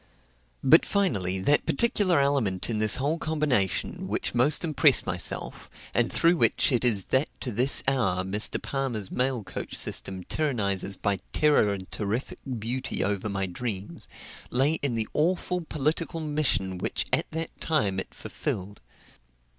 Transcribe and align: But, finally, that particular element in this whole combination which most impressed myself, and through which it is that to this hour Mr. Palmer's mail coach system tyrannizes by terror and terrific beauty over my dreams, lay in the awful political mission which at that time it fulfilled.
But, 0.63 0.83
finally, 0.83 1.37
that 1.41 1.67
particular 1.67 2.19
element 2.19 2.71
in 2.71 2.79
this 2.79 2.95
whole 2.95 3.19
combination 3.19 4.07
which 4.07 4.33
most 4.33 4.63
impressed 4.65 5.05
myself, 5.05 5.69
and 5.93 6.11
through 6.11 6.37
which 6.37 6.71
it 6.71 6.83
is 6.83 7.05
that 7.13 7.29
to 7.41 7.51
this 7.51 7.83
hour 7.87 8.23
Mr. 8.23 8.59
Palmer's 8.59 9.11
mail 9.11 9.43
coach 9.43 9.75
system 9.75 10.23
tyrannizes 10.23 10.97
by 10.99 11.19
terror 11.33 11.71
and 11.71 11.91
terrific 11.91 12.39
beauty 12.57 13.03
over 13.03 13.29
my 13.29 13.45
dreams, 13.45 14.07
lay 14.49 14.79
in 14.81 14.95
the 14.95 15.07
awful 15.13 15.61
political 15.61 16.19
mission 16.19 16.79
which 16.79 17.05
at 17.13 17.29
that 17.29 17.51
time 17.61 17.99
it 17.99 18.11
fulfilled. 18.15 18.81